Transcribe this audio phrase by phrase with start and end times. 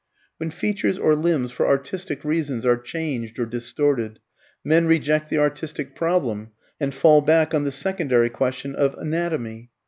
[0.37, 4.17] When features or limbs for artistic reasons are changed or distorted,
[4.63, 9.69] men reject the artistic problem and fall back on the secondary question of anatomy.